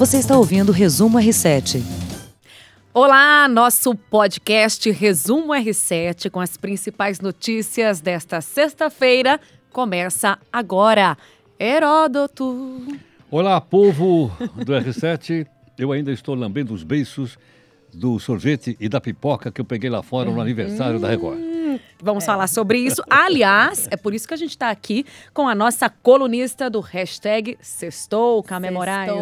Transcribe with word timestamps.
Você 0.00 0.16
está 0.16 0.34
ouvindo 0.34 0.70
o 0.70 0.72
Resumo 0.72 1.18
R7. 1.18 1.82
Olá, 2.94 3.46
nosso 3.46 3.94
podcast 3.94 4.90
Resumo 4.90 5.52
R7 5.52 6.30
com 6.30 6.40
as 6.40 6.56
principais 6.56 7.20
notícias 7.20 8.00
desta 8.00 8.40
sexta-feira 8.40 9.38
começa 9.70 10.38
agora. 10.50 11.18
Heródoto. 11.58 12.82
Olá, 13.30 13.60
povo 13.60 14.32
do 14.64 14.72
R7. 14.72 15.46
Eu 15.76 15.92
ainda 15.92 16.10
estou 16.10 16.34
lambendo 16.34 16.72
os 16.72 16.82
beiços 16.82 17.38
do 17.92 18.18
sorvete 18.18 18.78
e 18.80 18.88
da 18.88 19.02
pipoca 19.02 19.52
que 19.52 19.60
eu 19.60 19.66
peguei 19.66 19.90
lá 19.90 20.02
fora 20.02 20.30
no 20.30 20.40
aniversário 20.40 20.98
da 20.98 21.10
Record. 21.10 21.49
Vamos 22.02 22.24
é. 22.24 22.26
falar 22.26 22.46
sobre 22.46 22.78
isso. 22.78 23.02
Aliás, 23.10 23.86
é 23.90 23.96
por 23.96 24.14
isso 24.14 24.26
que 24.26 24.34
a 24.34 24.36
gente 24.36 24.50
está 24.50 24.70
aqui 24.70 25.04
com 25.34 25.48
a 25.48 25.54
nossa 25.54 25.88
colunista 25.88 26.70
do 26.70 26.80
hashtag 26.80 27.58
Sextou, 27.60 28.42
Camé 28.42 28.70
Moraes. 28.70 29.12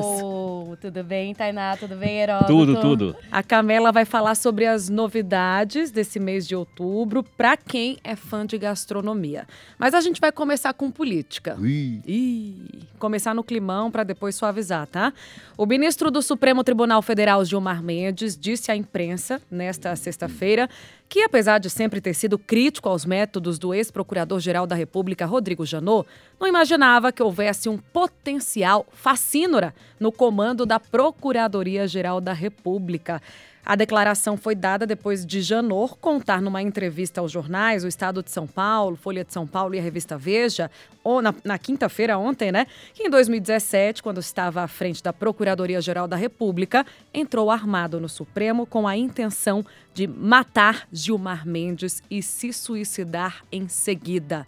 Tudo 0.81 1.03
bem, 1.03 1.35
Tainá? 1.35 1.77
Tudo 1.77 1.97
bem, 1.97 2.21
Heródoto? 2.21 2.47
Tudo, 2.47 2.81
tudo. 2.81 3.17
A 3.31 3.43
Camela 3.43 3.91
vai 3.91 4.05
falar 4.05 4.35
sobre 4.35 4.67
as 4.67 4.89
novidades 4.89 5.91
desse 5.91 6.21
mês 6.21 6.47
de 6.47 6.55
outubro 6.55 7.23
para 7.23 7.57
quem 7.57 7.99
é 8.05 8.15
fã 8.15 8.47
de 8.47 8.57
gastronomia. 8.57 9.47
Mas 9.79 9.95
a 9.95 10.01
gente 10.01 10.21
vai 10.21 10.31
começar 10.31 10.73
com 10.73 10.91
política. 10.91 11.57
Ui. 11.59 12.01
Ih, 12.07 12.81
começar 12.99 13.35
no 13.35 13.43
climão 13.43 13.91
para 13.91 14.05
depois 14.05 14.35
suavizar, 14.35 14.87
tá? 14.87 15.13
O 15.57 15.67
ministro 15.67 16.11
do 16.11 16.23
Supremo 16.23 16.63
Tribunal 16.63 17.03
Federal, 17.03 17.45
Gilmar 17.45 17.83
Mendes, 17.83 18.37
disse 18.37 18.71
à 18.71 18.77
imprensa 18.77 19.41
nesta 19.51 19.95
sexta-feira 19.97 20.69
que, 21.09 21.23
apesar 21.23 21.59
de 21.59 21.71
sempre 21.71 22.01
ter 22.01 22.15
sido 22.15 22.39
crítico 22.39 22.89
aos 22.89 23.05
métodos 23.05 23.59
do 23.59 23.73
ex-procurador-geral 23.73 24.67
da 24.67 24.75
República, 24.75 25.25
Rodrigo 25.25 25.65
Janot, 25.65 26.07
não 26.39 26.47
imaginava 26.47 27.11
que 27.11 27.23
houvesse 27.23 27.69
um 27.69 27.79
potencial 27.79 28.87
fascínora 28.93 29.75
no 29.99 30.13
comando 30.13 30.67
da 30.67 30.79
Procuradoria-Geral 30.79 32.21
da 32.21 32.33
República. 32.33 33.23
A 33.69 33.77
declaração 33.77 34.35
foi 34.35 34.55
dada 34.55 34.87
depois 34.87 35.27
de 35.27 35.43
Janot 35.43 35.95
contar 36.01 36.41
numa 36.41 36.63
entrevista 36.63 37.21
aos 37.21 37.31
jornais, 37.31 37.85
o 37.85 37.87
Estado 37.87 38.23
de 38.23 38.31
São 38.31 38.47
Paulo, 38.47 38.97
Folha 38.97 39.23
de 39.23 39.31
São 39.31 39.47
Paulo 39.47 39.75
e 39.75 39.79
a 39.79 39.83
revista 39.83 40.17
Veja, 40.17 40.71
ou 41.05 41.21
na, 41.21 41.35
na 41.45 41.59
quinta-feira 41.59 42.17
ontem, 42.17 42.51
né, 42.51 42.67
que 42.95 43.03
em 43.03 43.11
2017, 43.11 44.03
quando 44.03 44.21
estava 44.21 44.63
à 44.63 44.69
frente 44.69 45.03
da 45.03 45.13
Procuradoria-Geral 45.13 46.09
da 46.09 46.17
República, 46.17 46.87
entrou 47.13 47.51
armado 47.51 48.01
no 48.01 48.09
Supremo 48.09 48.65
com 48.65 48.89
a 48.89 48.97
intenção 48.97 49.63
de 49.93 50.07
matar 50.07 50.89
Gilmar 50.91 51.47
Mendes 51.47 52.03
e 52.11 52.23
se 52.23 52.55
suicidar 52.55 53.45
em 53.53 53.69
seguida. 53.69 54.47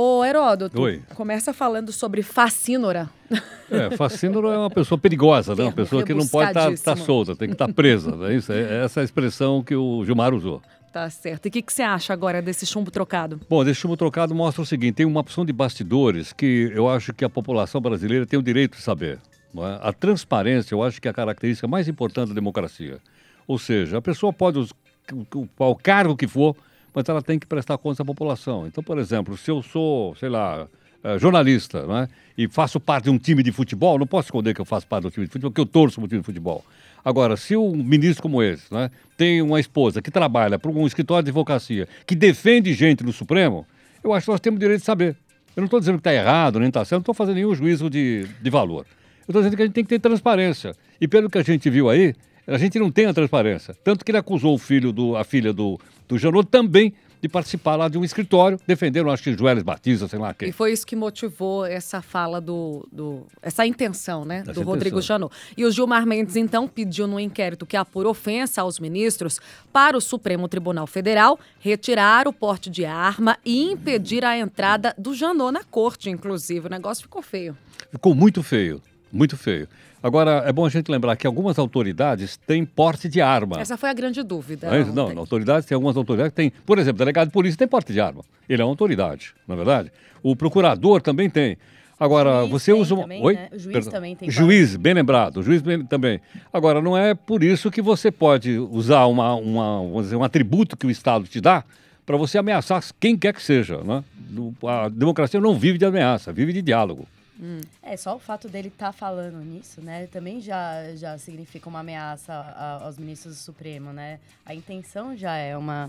Ô, 0.00 0.24
Heródoto, 0.24 0.80
Oi. 0.80 1.02
começa 1.16 1.52
falando 1.52 1.90
sobre 1.90 2.22
Facínora. 2.22 3.10
É, 3.68 3.96
Facínora 3.96 4.54
é 4.54 4.56
uma 4.56 4.70
pessoa 4.70 4.96
perigosa, 4.96 5.56
né? 5.56 5.64
Uma 5.64 5.72
pessoa 5.72 6.04
que 6.04 6.14
não 6.14 6.24
pode 6.24 6.50
estar 6.50 6.70
tá, 6.70 6.94
tá 6.94 6.96
solta, 6.96 7.34
tem 7.34 7.48
que 7.48 7.54
estar 7.54 7.66
tá 7.66 7.72
presa. 7.72 8.14
Né? 8.14 8.36
Isso, 8.36 8.52
é 8.52 8.84
essa 8.84 9.00
é 9.00 9.02
a 9.02 9.04
expressão 9.04 9.60
que 9.60 9.74
o 9.74 10.04
Gilmar 10.04 10.32
usou. 10.32 10.62
Tá 10.92 11.10
certo. 11.10 11.46
E 11.46 11.48
o 11.48 11.50
que, 11.50 11.62
que 11.62 11.72
você 11.72 11.82
acha 11.82 12.12
agora 12.12 12.40
desse 12.40 12.64
chumbo 12.64 12.92
trocado? 12.92 13.40
Bom, 13.50 13.64
desse 13.64 13.80
chumbo 13.80 13.96
trocado 13.96 14.32
mostra 14.36 14.62
o 14.62 14.66
seguinte: 14.66 14.94
tem 14.94 15.04
uma 15.04 15.18
opção 15.18 15.44
de 15.44 15.52
bastidores 15.52 16.32
que 16.32 16.70
eu 16.72 16.88
acho 16.88 17.12
que 17.12 17.24
a 17.24 17.28
população 17.28 17.80
brasileira 17.80 18.24
tem 18.24 18.38
o 18.38 18.42
direito 18.42 18.76
de 18.76 18.82
saber. 18.84 19.18
É? 19.56 19.78
A 19.82 19.92
transparência, 19.92 20.76
eu 20.76 20.82
acho 20.84 21.02
que 21.02 21.08
é 21.08 21.10
a 21.10 21.14
característica 21.14 21.66
mais 21.66 21.88
importante 21.88 22.28
da 22.28 22.34
democracia. 22.36 22.98
Ou 23.48 23.58
seja, 23.58 23.98
a 23.98 24.00
pessoa 24.02 24.32
pode, 24.32 24.60
o 25.58 25.74
cargo 25.74 26.16
que 26.16 26.28
for, 26.28 26.54
mas 26.94 27.08
ela 27.08 27.22
tem 27.22 27.38
que 27.38 27.46
prestar 27.46 27.78
contas 27.78 28.00
à 28.00 28.04
população. 28.04 28.66
Então, 28.66 28.82
por 28.82 28.98
exemplo, 28.98 29.36
se 29.36 29.50
eu 29.50 29.62
sou, 29.62 30.14
sei 30.16 30.28
lá, 30.28 30.66
eh, 31.04 31.18
jornalista, 31.18 31.86
né, 31.86 32.08
e 32.36 32.48
faço 32.48 32.80
parte 32.80 33.04
de 33.04 33.10
um 33.10 33.18
time 33.18 33.42
de 33.42 33.52
futebol, 33.52 33.98
não 33.98 34.06
posso 34.06 34.26
esconder 34.26 34.52
que 34.52 34.60
eu 34.60 34.64
faço 34.64 34.86
parte 34.86 35.04
do 35.04 35.10
time 35.10 35.26
de 35.26 35.32
futebol, 35.32 35.52
que 35.52 35.60
eu 35.60 35.66
torço 35.66 36.00
um 36.00 36.08
time 36.08 36.20
de 36.20 36.26
futebol. 36.26 36.64
Agora, 37.04 37.36
se 37.36 37.56
um 37.56 37.74
ministro 37.74 38.22
como 38.22 38.42
esse 38.42 38.72
né, 38.72 38.90
tem 39.16 39.40
uma 39.40 39.60
esposa 39.60 40.02
que 40.02 40.10
trabalha 40.10 40.58
para 40.58 40.70
um 40.70 40.86
escritório 40.86 41.22
de 41.22 41.30
advocacia, 41.30 41.88
que 42.04 42.16
defende 42.16 42.74
gente 42.74 43.04
no 43.04 43.12
Supremo, 43.12 43.64
eu 44.02 44.12
acho 44.12 44.26
que 44.26 44.32
nós 44.32 44.40
temos 44.40 44.58
o 44.58 44.60
direito 44.60 44.80
de 44.80 44.86
saber. 44.86 45.16
Eu 45.56 45.60
não 45.60 45.64
estou 45.66 45.78
dizendo 45.80 45.96
que 45.96 46.00
está 46.00 46.12
errado, 46.12 46.58
nem 46.58 46.68
está 46.68 46.84
certo, 46.84 46.98
não 46.98 47.00
estou 47.00 47.14
fazendo 47.14 47.36
nenhum 47.36 47.54
juízo 47.54 47.88
de, 47.88 48.26
de 48.40 48.50
valor. 48.50 48.84
Eu 49.26 49.32
estou 49.32 49.40
dizendo 49.40 49.56
que 49.56 49.62
a 49.62 49.66
gente 49.66 49.74
tem 49.74 49.84
que 49.84 49.90
ter 49.90 49.98
transparência. 49.98 50.74
E 51.00 51.06
pelo 51.06 51.30
que 51.30 51.38
a 51.38 51.42
gente 51.42 51.70
viu 51.70 51.88
aí, 51.88 52.14
a 52.54 52.58
gente 52.58 52.78
não 52.78 52.90
tem 52.90 53.06
a 53.06 53.14
transparência. 53.14 53.74
Tanto 53.84 54.04
que 54.04 54.10
ele 54.10 54.18
acusou 54.18 54.54
o 54.54 54.58
filho 54.58 54.92
do, 54.92 55.16
a 55.16 55.24
filha 55.24 55.52
do, 55.52 55.78
do 56.08 56.18
Janot 56.18 56.48
também 56.48 56.94
de 57.20 57.28
participar 57.28 57.76
lá 57.76 57.88
de 57.88 57.98
um 57.98 58.04
escritório, 58.04 58.58
defendendo, 58.66 59.10
acho 59.10 59.22
que 59.22 59.36
Joelis 59.36 59.62
Batista, 59.62 60.06
sei 60.06 60.18
lá 60.18 60.32
quem. 60.32 60.48
E 60.48 60.52
foi 60.52 60.72
isso 60.72 60.86
que 60.86 60.94
motivou 60.94 61.64
essa 61.66 62.00
fala 62.00 62.40
do. 62.40 62.86
do 62.92 63.26
essa 63.42 63.66
intenção, 63.66 64.24
né? 64.24 64.36
Essa 64.36 64.44
do 64.44 64.50
intenção. 64.50 64.72
Rodrigo 64.72 65.02
Janot. 65.02 65.34
E 65.56 65.64
o 65.64 65.70
Gilmar 65.70 66.06
Mendes, 66.06 66.36
então, 66.36 66.68
pediu 66.68 67.06
no 67.06 67.18
inquérito 67.18 67.66
que 67.66 67.76
apura 67.76 68.08
ofensa 68.08 68.62
aos 68.62 68.78
ministros 68.78 69.40
para 69.72 69.96
o 69.96 70.00
Supremo 70.00 70.48
Tribunal 70.48 70.86
Federal 70.86 71.38
retirar 71.58 72.28
o 72.28 72.32
porte 72.32 72.70
de 72.70 72.84
arma 72.84 73.36
e 73.44 73.62
impedir 73.72 74.24
a 74.24 74.38
entrada 74.38 74.94
do 74.96 75.12
Janot 75.14 75.52
na 75.52 75.64
corte, 75.64 76.08
inclusive. 76.08 76.66
O 76.66 76.70
negócio 76.70 77.02
ficou 77.02 77.20
feio. 77.20 77.56
Ficou 77.90 78.14
muito 78.14 78.42
feio. 78.42 78.80
Muito 79.12 79.36
feio. 79.36 79.68
Agora, 80.02 80.44
é 80.46 80.52
bom 80.52 80.64
a 80.64 80.68
gente 80.68 80.90
lembrar 80.90 81.16
que 81.16 81.26
algumas 81.26 81.58
autoridades 81.58 82.36
têm 82.36 82.64
porte 82.64 83.08
de 83.08 83.20
arma. 83.20 83.60
Essa 83.60 83.76
foi 83.76 83.90
a 83.90 83.92
grande 83.92 84.22
dúvida. 84.22 84.70
Não, 84.70 84.92
não, 84.92 85.14
não 85.14 85.22
autoridades, 85.22 85.66
tem 85.66 85.74
algumas 85.74 85.96
autoridades 85.96 86.30
que 86.30 86.36
têm. 86.36 86.52
Por 86.64 86.78
exemplo, 86.78 86.96
o 86.96 86.98
delegado 86.98 87.28
de 87.28 87.32
polícia 87.32 87.58
tem 87.58 87.66
porte 87.66 87.92
de 87.92 88.00
arma. 88.00 88.22
Ele 88.48 88.62
é 88.62 88.64
uma 88.64 88.70
autoridade, 88.70 89.34
na 89.46 89.54
é 89.54 89.56
verdade. 89.56 89.92
O 90.22 90.36
procurador 90.36 91.02
também 91.02 91.28
tem. 91.28 91.58
Agora, 91.98 92.44
você 92.46 92.72
usa 92.72 92.94
uma. 92.94 93.02
Também, 93.02 93.24
Oi? 93.24 93.34
Né? 93.34 93.48
O 93.52 93.58
juiz 93.58 93.72
Perdão. 93.72 93.92
também 93.92 94.14
tem. 94.14 94.30
Juiz, 94.30 94.76
bem 94.76 94.94
lembrado. 94.94 95.38
O 95.38 95.42
juiz 95.42 95.60
bem... 95.60 95.84
também. 95.84 96.20
Agora, 96.52 96.80
não 96.80 96.96
é 96.96 97.12
por 97.12 97.42
isso 97.42 97.70
que 97.70 97.82
você 97.82 98.12
pode 98.12 98.56
usar 98.56 99.06
uma, 99.06 99.34
uma, 99.34 99.78
vamos 99.82 100.04
dizer, 100.04 100.16
um 100.16 100.22
atributo 100.22 100.76
que 100.76 100.86
o 100.86 100.90
Estado 100.90 101.26
te 101.26 101.40
dá 101.40 101.64
para 102.06 102.16
você 102.16 102.38
ameaçar 102.38 102.82
quem 103.00 103.16
quer 103.16 103.34
que 103.34 103.42
seja. 103.42 103.78
Né? 103.82 104.04
A 104.64 104.88
democracia 104.88 105.40
não 105.40 105.58
vive 105.58 105.76
de 105.76 105.84
ameaça, 105.84 106.32
vive 106.32 106.52
de 106.52 106.62
diálogo. 106.62 107.06
Hum. 107.40 107.60
É, 107.82 107.96
só 107.96 108.16
o 108.16 108.18
fato 108.18 108.48
dele 108.48 108.68
estar 108.68 108.86
tá 108.86 108.92
falando 108.92 109.38
nisso, 109.38 109.80
né, 109.80 110.08
também 110.08 110.40
já, 110.40 110.94
já 110.96 111.16
significa 111.18 111.68
uma 111.68 111.80
ameaça 111.80 112.34
aos 112.82 112.98
ministros 112.98 113.36
do 113.36 113.40
Supremo, 113.40 113.92
né? 113.92 114.18
A 114.44 114.54
intenção 114.54 115.16
já 115.16 115.36
é 115.36 115.56
uma, 115.56 115.88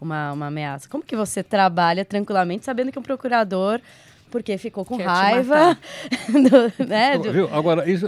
uma, 0.00 0.32
uma 0.32 0.46
ameaça. 0.46 0.88
Como 0.88 1.04
que 1.04 1.14
você 1.14 1.42
trabalha 1.42 2.04
tranquilamente 2.04 2.64
sabendo 2.64 2.90
que 2.90 2.98
o 2.98 3.02
procurador 3.02 3.80
porque 4.30 4.58
ficou 4.58 4.84
com 4.84 4.96
Quer 4.96 5.06
raiva. 5.06 5.78
do, 6.28 6.84
né, 6.84 7.18
do... 7.18 7.54
Agora, 7.54 7.88
isso, 7.88 8.06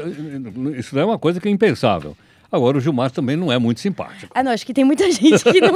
isso 0.76 0.94
não 0.94 1.02
é 1.02 1.04
uma 1.06 1.18
coisa 1.18 1.40
que 1.40 1.48
é 1.48 1.50
impensável. 1.50 2.16
Agora, 2.52 2.78
o 2.78 2.80
Gilmar 2.80 3.10
também 3.12 3.36
não 3.36 3.52
é 3.52 3.58
muito 3.58 3.80
simpático. 3.80 4.32
Ah, 4.34 4.42
não, 4.42 4.50
acho 4.50 4.66
que 4.66 4.74
tem 4.74 4.84
muita 4.84 5.08
gente 5.12 5.44
que, 5.44 5.60
não, 5.60 5.72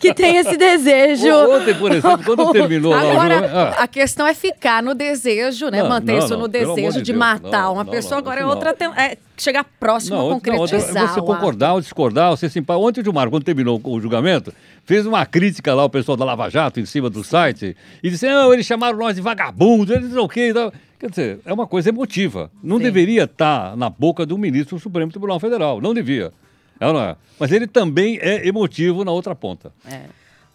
que 0.00 0.12
tem 0.12 0.36
esse 0.36 0.56
desejo. 0.56 1.28
Ontem, 1.28 1.74
por 1.74 1.92
exemplo, 1.92 2.24
quando 2.24 2.50
terminou 2.52 2.92
agora, 2.92 3.40
lá, 3.40 3.74
ah. 3.78 3.82
a 3.84 3.86
questão 3.86 4.26
é 4.26 4.34
ficar 4.34 4.82
no 4.82 4.94
desejo, 4.94 5.68
né? 5.68 5.82
Não, 5.82 5.88
Manter 5.88 6.12
não, 6.12 6.18
isso 6.18 6.36
no 6.36 6.48
desejo 6.48 6.98
de, 6.98 7.02
de 7.02 7.12
matar 7.12 7.70
uma 7.70 7.84
pessoa. 7.84 8.18
agora 8.18 8.40
é 8.40 8.46
outra. 8.46 8.74
É 8.96 9.16
chegar 9.36 9.64
próximo 9.78 10.16
a 10.16 10.34
concretizar. 10.34 10.94
Não, 10.94 11.08
você 11.08 11.20
concordar 11.20 11.74
ou 11.74 11.80
discordar, 11.80 12.30
ou 12.30 12.36
ser 12.36 12.50
simpático. 12.50 12.86
Ontem 12.86 13.00
o 13.00 13.04
Gilmar, 13.04 13.30
quando 13.30 13.44
terminou 13.44 13.80
o 13.84 14.00
julgamento, 14.00 14.52
fez 14.84 15.06
uma 15.06 15.24
crítica 15.26 15.74
lá, 15.74 15.84
o 15.84 15.90
pessoal 15.90 16.16
da 16.16 16.24
Lava 16.24 16.48
Jato, 16.48 16.80
em 16.80 16.86
cima 16.86 17.08
do 17.08 17.22
site, 17.22 17.76
e 18.02 18.10
disse: 18.10 18.26
não, 18.26 18.52
eles 18.52 18.66
chamaram 18.66 18.98
nós 18.98 19.14
de 19.14 19.22
vagabundos, 19.22 19.94
eles 19.94 20.10
não 20.10 20.24
o 20.24 20.28
quê. 20.28 20.52
Quer 20.98 21.10
dizer, 21.10 21.40
é 21.44 21.52
uma 21.52 21.66
coisa 21.66 21.88
emotiva. 21.88 22.50
Não 22.62 22.78
Sim. 22.78 22.84
deveria 22.84 23.24
estar 23.24 23.76
na 23.76 23.90
boca 23.90 24.24
do 24.24 24.38
ministro 24.38 24.76
do 24.76 24.82
Supremo 24.82 25.10
Tribunal 25.10 25.38
Federal. 25.38 25.80
Não 25.80 25.92
devia. 25.92 26.32
É 26.80 26.86
ou 26.86 26.92
não 26.92 27.00
é? 27.00 27.16
Mas 27.38 27.52
ele 27.52 27.66
também 27.66 28.18
é 28.20 28.46
emotivo 28.46 29.04
na 29.04 29.12
outra 29.12 29.34
ponta. 29.34 29.72
É. 29.84 30.04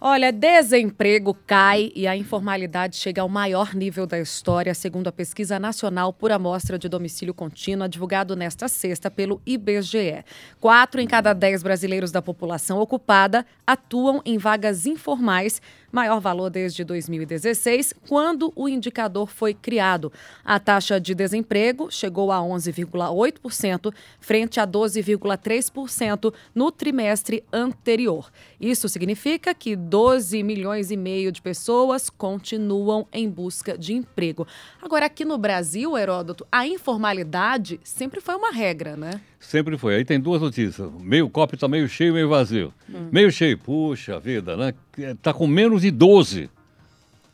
Olha, 0.04 0.32
desemprego 0.32 1.32
cai 1.46 1.92
e 1.96 2.08
a 2.08 2.18
informalidade 2.18 2.96
chega 2.96 3.22
ao 3.22 3.30
maior 3.30 3.76
nível 3.76 4.08
da 4.08 4.20
história, 4.20 4.74
segundo 4.74 5.08
a 5.08 5.12
Pesquisa 5.12 5.60
Nacional 5.60 6.12
por 6.12 6.32
Amostra 6.32 6.80
de 6.80 6.90
Domicílio 6.90 7.36
Contínuo, 7.36 7.88
divulgado 7.88 8.36
nesta 8.36 8.68
sexta 8.68 9.12
pelo 9.12 9.40
IBGE. 9.46 10.26
Quatro 10.60 11.00
em 11.00 11.06
cada 11.06 11.34
dez 11.34 11.62
brasileiros 11.62 12.12
da 12.12 12.20
população 12.20 12.80
ocupada 12.80 13.46
atuam 13.66 14.24
em 14.26 14.40
vagas 14.40 14.88
informais 14.88 15.62
maior 15.92 16.20
valor 16.20 16.50
desde 16.50 16.84
2016, 16.84 17.94
quando 18.08 18.52
o 18.56 18.68
indicador 18.70 19.30
foi 19.30 19.54
criado. 19.54 20.12
A 20.44 20.60
taxa 20.60 21.00
de 21.00 21.14
desemprego 21.14 21.92
chegou 21.92 22.32
a 22.32 22.40
11,8%, 22.40 23.94
frente 24.20 24.60
a 24.60 24.68
12,3% 24.68 26.34
no 26.54 26.72
trimestre 26.72 27.44
anterior. 27.52 28.32
Isso 28.60 28.88
significa 28.88 29.54
que 29.54 29.76
12 29.76 30.44
milhões 30.44 30.92
e 30.92 30.98
meio 30.98 31.32
de 31.32 31.42
pessoas 31.42 32.10
continuam 32.10 33.08
em 33.12 33.30
busca 33.30 33.78
de 33.78 33.94
emprego. 33.94 34.48
Agora, 34.82 35.06
aqui 35.06 35.26
no 35.26 35.38
Brasil, 35.38 35.98
Heródoto, 35.98 36.46
a 36.52 36.66
informalidade 36.68 37.80
sempre 37.84 38.22
foi 38.22 38.36
uma 38.36 38.52
regra, 38.52 38.96
né? 38.96 39.22
Sempre 39.42 39.76
foi. 39.78 39.96
Aí 39.96 40.06
tem 40.06 40.20
duas 40.20 40.40
notícias. 40.40 40.88
Meio 41.02 41.28
copo 41.28 41.56
está 41.56 41.68
meio 41.68 41.90
cheio, 41.90 42.14
meio 42.14 42.30
vazio. 42.30 42.72
Hum. 42.88 43.10
Meio 43.12 43.32
cheio, 43.32 43.58
puxa 43.58 44.20
vida, 44.20 44.56
né? 44.56 44.74
Está 44.98 45.34
com 45.34 45.48
menos 45.48 45.82
de 45.82 45.90
12. 45.90 46.50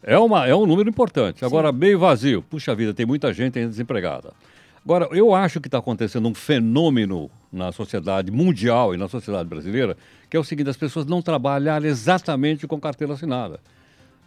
É, 0.01 0.17
uma, 0.17 0.47
é 0.47 0.55
um 0.55 0.65
número 0.65 0.89
importante. 0.89 1.43
Agora, 1.43 1.69
Sim. 1.69 1.77
meio 1.77 1.99
vazio, 1.99 2.41
puxa 2.41 2.73
vida, 2.73 2.93
tem 2.93 3.05
muita 3.05 3.33
gente 3.33 3.59
ainda 3.59 3.69
desempregada. 3.69 4.31
Agora, 4.85 5.09
eu 5.11 5.35
acho 5.35 5.59
que 5.59 5.67
está 5.67 5.79
acontecendo 5.79 6.29
um 6.29 6.33
fenômeno 6.33 7.29
na 7.51 7.73
sociedade 7.73 8.31
mundial 8.31 8.95
e 8.95 8.97
na 8.97 9.09
sociedade 9.09 9.49
brasileira, 9.49 9.97
que 10.29 10.37
é 10.37 10.39
o 10.39 10.45
seguinte, 10.45 10.69
as 10.69 10.77
pessoas 10.77 11.05
não 11.05 11.21
trabalharem 11.21 11.89
exatamente 11.89 12.65
com 12.65 12.79
carteira 12.79 13.13
assinada. 13.13 13.59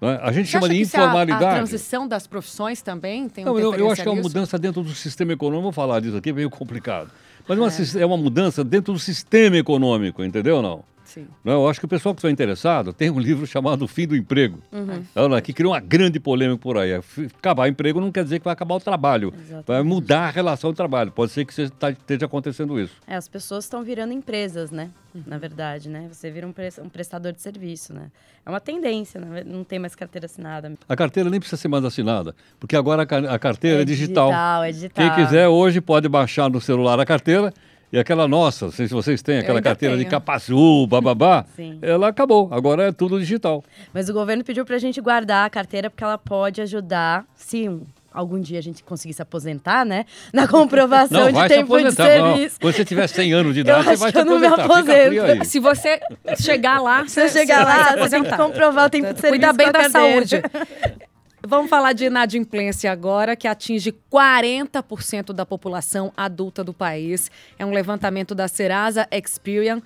Né? 0.00 0.18
A 0.22 0.30
gente 0.32 0.46
Você 0.46 0.52
chama 0.52 0.68
de 0.68 0.80
isso 0.80 0.96
é 0.96 1.00
a- 1.00 1.04
informalidade. 1.04 1.44
A, 1.44 1.54
transição 1.54 2.06
das 2.06 2.26
profissões 2.26 2.82
também 2.82 3.26
tem 3.28 3.44
um 3.44 3.48
Não, 3.48 3.58
eu, 3.58 3.74
eu 3.74 3.90
acho 3.90 4.02
que 4.02 4.08
é 4.08 4.10
uma 4.10 4.20
mudança 4.20 4.58
dentro 4.58 4.82
do 4.82 4.90
sistema 4.90 5.32
econômico. 5.32 5.62
Vou 5.62 5.72
falar 5.72 6.00
disso 6.00 6.16
aqui, 6.16 6.30
é 6.30 6.32
meio 6.32 6.50
complicado. 6.50 7.10
Mas 7.50 7.58
É. 7.58 7.60
uma 7.62 7.70
sis- 7.70 7.96
é 7.96 8.06
uma 8.06 8.16
mudança 8.16 8.62
dentro 8.62 8.92
do 8.92 8.98
sistema 9.00 9.56
econômico, 9.56 10.22
entendeu 10.22 10.58
ou 10.58 10.62
não? 10.62 10.84
Sim. 11.10 11.26
Não, 11.44 11.54
eu 11.64 11.68
acho 11.68 11.80
que 11.80 11.86
o 11.86 11.88
pessoal 11.88 12.14
que 12.14 12.20
está 12.20 12.30
interessado 12.30 12.92
tem 12.92 13.10
um 13.10 13.18
livro 13.18 13.46
chamado 13.46 13.82
O 13.84 13.88
Fim 13.88 14.06
do 14.06 14.14
Emprego, 14.16 14.60
Uhum. 14.70 15.02
Ela, 15.14 15.40
que 15.40 15.52
criou 15.52 15.72
uma 15.72 15.80
grande 15.80 16.20
polêmica 16.20 16.60
por 16.62 16.78
aí. 16.78 16.92
É, 16.92 17.00
Acabar 17.38 17.64
o 17.64 17.66
emprego 17.66 18.00
não 18.00 18.12
quer 18.12 18.22
dizer 18.22 18.38
que 18.38 18.44
vai 18.44 18.52
acabar 18.52 18.76
o 18.76 18.80
trabalho. 18.80 19.34
Vai 19.66 19.82
mudar 19.82 20.28
a 20.28 20.30
relação 20.30 20.70
do 20.70 20.76
trabalho. 20.76 21.10
Pode 21.10 21.32
ser 21.32 21.44
que 21.44 21.68
tá- 21.70 21.90
esteja 21.90 22.26
acontecendo 22.26 22.78
isso. 22.78 22.94
É, 23.06 23.16
as 23.16 23.28
pessoas 23.28 23.64
estão 23.64 23.82
virando 23.82 24.12
empresas, 24.12 24.70
né? 24.70 24.90
Na 25.26 25.38
verdade, 25.38 25.88
né? 25.88 26.06
Você 26.12 26.30
vira 26.30 26.46
um, 26.46 26.52
pres- 26.52 26.78
um 26.78 26.88
prestador 26.88 27.32
de 27.32 27.40
serviço, 27.42 27.92
né? 27.92 28.12
É 28.46 28.48
uma 28.50 28.60
tendência, 28.60 29.20
né? 29.20 29.42
não 29.44 29.64
tem 29.64 29.78
mais 29.78 29.94
carteira 29.96 30.26
assinada. 30.26 30.72
A 30.88 30.96
carteira 30.96 31.28
nem 31.28 31.40
precisa 31.40 31.60
ser 31.60 31.66
mais 31.68 31.84
assinada, 31.84 32.34
porque 32.60 32.76
agora 32.76 33.02
a 33.02 33.06
ca- 33.06 33.34
a 33.34 33.38
carteira 33.38 33.82
é, 33.82 33.84
digital. 33.84 34.28
digital, 34.28 34.64
é 34.64 34.72
digital. 34.72 35.04
Quem 35.16 35.24
quiser 35.24 35.48
hoje 35.48 35.80
pode 35.80 36.08
baixar 36.08 36.48
no 36.48 36.60
celular 36.60 36.98
a 37.00 37.04
carteira 37.04 37.52
e 37.92 37.98
aquela 37.98 38.28
nossa, 38.28 38.66
não 38.66 38.72
sei 38.72 38.86
se 38.88 38.94
vocês 38.94 39.20
têm, 39.22 39.38
aquela 39.38 39.60
carteira 39.62 39.94
de 39.96 40.00
tenho. 40.02 40.10
capa 40.10 40.34
azul, 40.34 40.86
bababá, 40.86 41.44
ela 41.82 42.08
acabou. 42.08 42.48
Agora 42.50 42.84
é 42.88 42.92
tudo 42.92 43.18
digital. 43.18 43.64
Mas 43.92 44.08
o 44.08 44.12
governo 44.12 44.44
pediu 44.44 44.64
pra 44.64 44.78
gente 44.78 45.00
guardar 45.00 45.46
a 45.46 45.50
carteira 45.50 45.90
porque 45.90 46.04
ela 46.04 46.18
pode 46.18 46.60
ajudar, 46.60 47.24
se 47.34 47.68
um- 47.68 47.82
algum 48.12 48.40
dia 48.40 48.58
a 48.58 48.62
gente 48.62 48.82
conseguir 48.82 49.12
se 49.14 49.22
aposentar, 49.22 49.84
né? 49.86 50.04
Na 50.32 50.46
comprovação 50.48 51.20
Não, 51.20 51.26
de 51.28 51.32
vai 51.34 51.48
se 51.48 51.54
tempo 51.54 51.76
de 51.78 51.82
aposentar. 51.86 52.18
Não. 52.18 52.34
serviço. 52.34 52.56
Quando 52.60 52.74
você 52.74 52.84
tiver 52.84 53.06
100 53.06 53.32
anos 53.32 53.54
de 53.54 53.60
Eu 53.60 53.62
idade, 53.62 53.84
você 53.84 53.90
acho 53.90 53.98
vai 54.00 54.12
que 54.12 54.18
se 54.18 54.22
eu 54.22 54.24
não 54.30 54.38
me 54.40 54.46
aposentar. 54.46 54.80
Aposento. 54.80 55.44
Se 55.44 55.60
você 55.60 56.00
chegar 56.40 56.80
lá, 56.80 57.06
Se 57.06 57.22
eu 57.22 57.28
chegar 57.28 57.64
lá, 57.64 57.76
você 57.76 57.84
tem 57.92 57.98
aposentar. 58.20 58.30
que 58.30 58.36
comprovar 58.42 58.86
o 58.86 58.90
tempo 58.90 59.14
de 59.14 59.20
serviço 59.20 59.28
Cuida 59.46 59.52
bem 59.52 59.68
a 59.68 59.72
da 59.72 59.88
saúde. 59.90 60.42
Vamos 61.50 61.68
falar 61.68 61.94
de 61.94 62.04
inadimplência 62.04 62.92
agora, 62.92 63.34
que 63.34 63.48
atinge 63.48 63.92
40% 64.08 65.32
da 65.32 65.44
população 65.44 66.12
adulta 66.16 66.62
do 66.62 66.72
país. 66.72 67.28
É 67.58 67.66
um 67.66 67.72
levantamento 67.72 68.36
da 68.36 68.46
Serasa 68.46 69.04
Experian. 69.10 69.82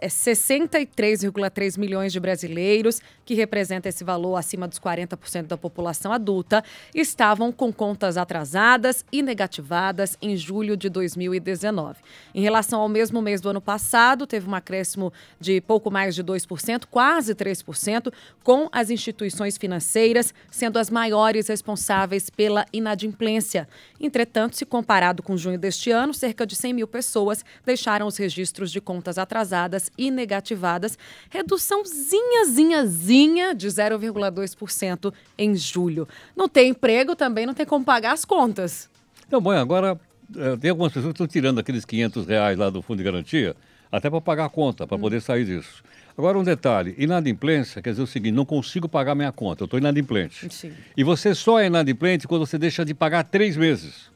É 0.00 0.08
63,3 0.08 1.78
milhões 1.78 2.12
de 2.12 2.18
brasileiros, 2.18 3.00
que 3.24 3.34
representa 3.34 3.88
esse 3.88 4.02
valor 4.02 4.36
acima 4.36 4.66
dos 4.66 4.78
40% 4.78 5.46
da 5.46 5.56
população 5.56 6.12
adulta, 6.12 6.64
estavam 6.94 7.52
com 7.52 7.72
contas 7.72 8.16
atrasadas 8.16 9.04
e 9.12 9.22
negativadas 9.22 10.16
em 10.20 10.36
julho 10.36 10.76
de 10.76 10.88
2019. 10.88 12.00
Em 12.34 12.42
relação 12.42 12.80
ao 12.80 12.88
mesmo 12.88 13.22
mês 13.22 13.40
do 13.40 13.48
ano 13.48 13.60
passado, 13.60 14.26
teve 14.26 14.48
um 14.48 14.54
acréscimo 14.54 15.12
de 15.38 15.60
pouco 15.60 15.90
mais 15.90 16.14
de 16.14 16.24
2%, 16.24 16.84
quase 16.90 17.34
3%, 17.34 18.12
com 18.42 18.68
as 18.72 18.90
instituições 18.90 19.56
financeiras 19.56 20.34
sendo 20.50 20.78
as 20.78 20.90
maiores 20.90 21.48
responsáveis 21.48 22.28
pela 22.28 22.66
inadimplência. 22.72 23.68
Entretanto, 24.00 24.56
se 24.56 24.66
comparado 24.66 25.22
com 25.22 25.36
junho 25.36 25.58
deste 25.58 25.90
ano, 25.90 26.12
cerca 26.12 26.46
de 26.46 26.56
100 26.56 26.72
mil 26.72 26.88
pessoas 26.88 27.44
deixaram 27.64 28.06
os 28.06 28.16
registros 28.16 28.72
de 28.72 28.80
contas 28.80 29.18
atrasadas 29.18 29.61
e 29.96 30.10
negativadas, 30.10 30.98
reduçãozinha, 31.30 32.44
zinha, 32.46 32.86
zinha 32.86 33.54
de 33.54 33.68
0,2% 33.68 35.12
em 35.38 35.54
julho. 35.54 36.08
Não 36.36 36.48
tem 36.48 36.70
emprego, 36.70 37.14
também 37.14 37.46
não 37.46 37.54
tem 37.54 37.66
como 37.66 37.84
pagar 37.84 38.12
as 38.12 38.24
contas. 38.24 38.88
Então, 39.26 39.40
bom, 39.40 39.50
agora 39.52 39.98
eh, 40.36 40.56
tem 40.56 40.70
algumas 40.70 40.92
pessoas 40.92 41.12
que 41.12 41.22
estão 41.22 41.26
tirando 41.26 41.58
aqueles 41.58 41.84
500 41.84 42.26
reais 42.26 42.58
lá 42.58 42.70
do 42.70 42.82
fundo 42.82 42.98
de 42.98 43.04
garantia, 43.04 43.56
até 43.90 44.08
para 44.08 44.20
pagar 44.20 44.46
a 44.46 44.48
conta, 44.48 44.86
para 44.86 44.98
poder 44.98 45.20
sair 45.20 45.44
disso. 45.44 45.82
Agora, 46.16 46.38
um 46.38 46.44
detalhe: 46.44 46.94
inadimplência 46.98 47.80
quer 47.80 47.90
dizer 47.90 48.02
o 48.02 48.06
seguinte, 48.06 48.34
não 48.34 48.44
consigo 48.44 48.88
pagar 48.88 49.14
minha 49.14 49.32
conta, 49.32 49.62
eu 49.62 49.64
estou 49.64 49.78
inadimplente. 49.78 50.52
Sim. 50.52 50.72
E 50.96 51.02
você 51.02 51.34
só 51.34 51.58
é 51.58 51.66
inadimplente 51.66 52.28
quando 52.28 52.46
você 52.46 52.58
deixa 52.58 52.84
de 52.84 52.94
pagar 52.94 53.24
três 53.24 53.56
meses. 53.56 54.11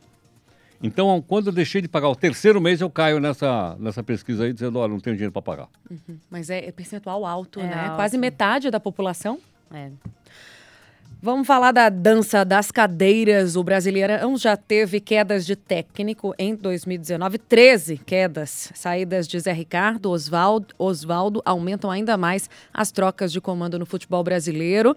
Então, 0.82 1.22
quando 1.26 1.46
eu 1.48 1.52
deixei 1.52 1.80
de 1.80 1.88
pagar 1.88 2.08
o 2.08 2.16
terceiro 2.16 2.60
mês, 2.60 2.80
eu 2.80 2.90
caio 2.90 3.18
nessa, 3.18 3.76
nessa 3.78 4.02
pesquisa 4.02 4.44
aí, 4.44 4.52
dizendo, 4.52 4.78
olha, 4.78 4.92
não 4.92 5.00
tenho 5.00 5.16
dinheiro 5.16 5.32
para 5.32 5.42
pagar. 5.42 5.68
Mas 6.30 6.50
é, 6.50 6.66
é 6.66 6.72
percentual 6.72 7.24
alto, 7.24 7.60
É 7.60 7.64
né? 7.64 7.74
alto. 7.74 7.96
Quase 7.96 8.18
metade 8.18 8.70
da 8.70 8.78
população. 8.80 9.38
É. 9.72 9.90
Vamos 11.22 11.46
falar 11.46 11.72
da 11.72 11.88
dança 11.88 12.44
das 12.44 12.70
cadeiras. 12.70 13.56
O 13.56 13.64
Brasileirão 13.64 14.36
já 14.36 14.54
teve 14.56 15.00
quedas 15.00 15.46
de 15.46 15.56
técnico 15.56 16.34
em 16.38 16.54
2019, 16.54 17.38
13 17.38 17.96
quedas. 17.98 18.70
Saídas 18.74 19.26
de 19.26 19.40
Zé 19.40 19.52
Ricardo, 19.52 20.10
Osvaldo, 20.10 20.74
Osvaldo 20.78 21.40
aumentam 21.44 21.90
ainda 21.90 22.16
mais 22.18 22.50
as 22.72 22.92
trocas 22.92 23.32
de 23.32 23.40
comando 23.40 23.78
no 23.78 23.86
futebol 23.86 24.22
brasileiro. 24.22 24.94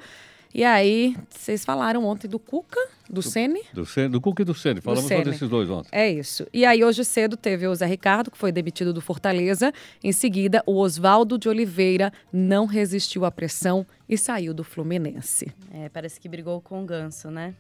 E 0.54 0.64
aí, 0.64 1.16
vocês 1.30 1.64
falaram 1.64 2.04
ontem 2.06 2.28
do 2.28 2.40
Cuca, 2.40 2.80
do 3.08 3.22
Ceni? 3.22 3.62
Do, 3.72 3.86
Sen- 3.86 4.10
do 4.10 4.20
Cuca 4.20 4.42
e 4.42 4.46
do 4.46 4.56
Sene, 4.56 4.82
falamos 4.82 5.04
só 5.08 5.22
desses 5.24 5.48
dois 5.48 5.70
ontem. 5.70 5.90
É 5.92 6.10
isso. 6.10 6.48
E 6.52 6.66
aí, 6.66 6.84
hoje 6.84 7.06
cedo, 7.06 7.38
teve 7.38 7.68
o 7.68 7.76
Zé 7.76 7.86
Ricardo, 7.86 8.32
que 8.32 8.38
foi 8.38 8.52
demitido 8.52 8.92
do 8.92 9.00
Fortaleza. 9.00 9.72
Em 10.04 10.12
seguida, 10.12 10.64
o 10.66 10.78
Oswaldo 10.78 11.38
de 11.38 11.48
Oliveira 11.48 12.12
não 12.34 12.66
resistiu 12.66 13.26
à 13.26 13.32
pressão 13.32 13.86
e 14.08 14.18
saiu 14.18 14.52
do 14.54 14.64
Fluminense. 14.64 15.54
É, 15.72 15.88
parece 15.90 16.20
que 16.20 16.28
brigou 16.28 16.60
com 16.62 16.82
o 16.82 16.86
ganso, 16.86 17.30
né? 17.30 17.54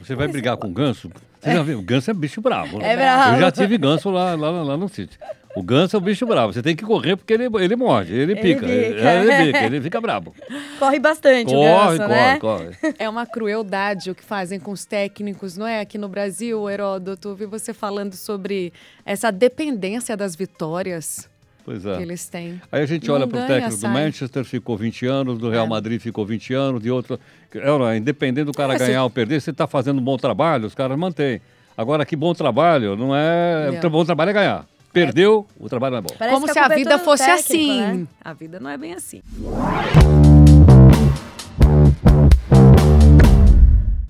Você 0.00 0.14
vai 0.14 0.28
brigar 0.28 0.56
com 0.56 0.68
o 0.68 0.72
ganso? 0.72 1.10
Você 1.40 1.52
já 1.52 1.62
viu? 1.64 1.80
O 1.80 1.82
ganso 1.82 2.08
é 2.08 2.14
bicho 2.14 2.40
bravo. 2.40 2.78
né? 2.78 2.92
É 2.92 2.96
bravo. 2.96 3.34
Eu 3.36 3.40
já 3.40 3.50
tive 3.50 3.76
ganso 3.76 4.08
lá, 4.10 4.36
lá, 4.36 4.50
lá 4.62 4.76
no 4.76 4.88
sítio. 4.88 5.18
O 5.56 5.62
ganso 5.62 5.96
é 5.96 5.98
o 5.98 6.00
bicho 6.00 6.24
bravo. 6.26 6.52
Você 6.52 6.62
tem 6.62 6.76
que 6.76 6.84
correr 6.84 7.16
porque 7.16 7.32
ele, 7.32 7.44
ele 7.58 7.74
morde, 7.74 8.14
ele 8.14 8.36
pica. 8.36 8.60
pica. 8.60 8.66
Ele, 8.70 9.32
ele 9.32 9.46
pica, 9.52 9.64
ele 9.64 9.80
fica 9.80 10.00
bravo. 10.02 10.34
Corre 10.78 10.98
bastante 10.98 11.48
o 11.52 11.58
Corre, 11.58 11.98
ganso, 11.98 11.98
corre, 11.98 12.08
né? 12.14 12.38
corre. 12.38 12.94
É 12.98 13.08
uma 13.08 13.26
crueldade 13.26 14.10
o 14.10 14.14
que 14.14 14.22
fazem 14.22 14.60
com 14.60 14.70
os 14.70 14.84
técnicos, 14.84 15.56
não 15.56 15.66
é? 15.66 15.80
Aqui 15.80 15.98
no 15.98 16.08
Brasil, 16.08 16.68
Heródoto, 16.70 17.34
vi 17.34 17.46
você 17.46 17.72
falando 17.74 18.14
sobre 18.14 18.72
essa 19.04 19.30
dependência 19.32 20.16
das 20.16 20.36
vitórias 20.36 21.28
Pois 21.64 21.82
que 21.82 21.88
é. 21.88 22.00
eles 22.02 22.26
têm. 22.28 22.60
Aí 22.70 22.82
a 22.82 22.86
gente 22.86 23.06
Não 23.08 23.14
olha 23.16 23.26
para 23.26 23.42
o 23.44 23.46
técnico 23.46 23.74
do 23.74 23.80
sai. 23.80 23.92
Manchester, 23.92 24.44
ficou 24.44 24.76
20 24.76 25.06
anos, 25.06 25.38
do 25.38 25.50
Real 25.50 25.66
É. 25.66 25.68
Madrid 25.68 26.00
ficou 26.00 26.24
20 26.24 26.54
anos, 26.54 26.82
de 26.82 26.90
outro. 26.90 27.18
É, 27.54 27.70
olha, 27.70 27.96
independente 27.96 28.46
do 28.46 28.52
cara 28.52 28.74
É, 28.74 28.78
ganhar 28.78 28.88
você- 29.00 29.04
ou 29.04 29.10
perder, 29.10 29.40
se 29.42 29.50
está 29.50 29.66
fazendo 29.66 29.98
um 29.98 30.04
bom 30.04 30.16
trabalho, 30.16 30.66
os 30.66 30.74
caras 30.74 30.96
mantêm. 30.96 31.40
Agora, 31.76 32.04
que 32.06 32.16
bom 32.16 32.32
trabalho, 32.32 32.96
não 32.96 33.14
é. 33.14 33.70
Não. 33.70 33.86
O 33.86 33.90
bom 33.90 34.04
trabalho 34.04 34.30
é 34.30 34.32
ganhar. 34.32 34.66
Perdeu, 34.92 35.46
o 35.58 35.68
trabalho 35.68 35.92
não 35.92 35.98
é 35.98 36.02
bom. 36.02 36.14
Parece 36.18 36.34
Como 36.40 36.52
se 36.52 36.58
a 36.58 36.64
é 36.66 36.74
vida 36.74 36.98
fosse 36.98 37.24
técnico, 37.24 37.44
assim. 37.52 37.80
né? 37.80 38.06
A 38.24 38.32
vida 38.32 38.58
não 38.58 38.70
é 38.70 38.76
bem 38.78 38.94
assim. 38.94 39.22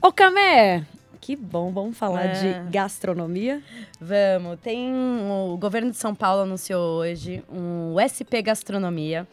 Ô, 0.01 0.13
Camé, 0.13 0.85
que 1.21 1.35
bom, 1.37 1.73
vamos 1.73 1.97
falar 1.99 2.25
É. 2.27 2.33
de 2.65 2.71
gastronomia. 2.71 3.61
Vamos, 4.01 4.59
tem 4.61 4.89
um- 4.93 5.53
o 5.53 5.57
governo 5.59 5.91
de 5.91 5.97
São 5.97 6.15
Paulo 6.15 6.43
anunciou 6.43 7.01
hoje 7.01 7.43
um 7.53 7.99
SP 7.99 8.41
Gastronomia, 8.41 9.27